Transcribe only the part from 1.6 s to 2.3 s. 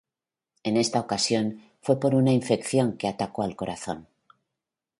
fue por